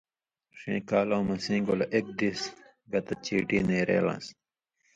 [0.57, 2.41] ݜَیں کالؤں مہ سیں گولہ اېک دیس
[2.91, 4.25] گتہ چیٹی نېرے لان٘س